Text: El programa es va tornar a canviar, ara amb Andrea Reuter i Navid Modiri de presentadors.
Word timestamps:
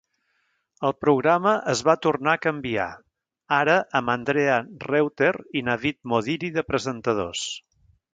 El 0.87 0.93
programa 1.05 1.51
es 1.73 1.83
va 1.89 1.93
tornar 2.05 2.31
a 2.37 2.41
canviar, 2.45 2.87
ara 3.57 3.75
amb 3.99 4.13
Andrea 4.13 4.55
Reuter 4.87 5.31
i 5.61 5.63
Navid 5.69 5.99
Modiri 6.15 6.51
de 6.57 6.65
presentadors. 6.71 7.45